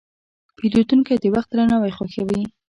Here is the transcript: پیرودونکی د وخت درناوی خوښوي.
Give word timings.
پیرودونکی 0.57 1.15
د 1.19 1.25
وخت 1.35 1.49
درناوی 1.53 1.91
خوښوي. 1.97 2.41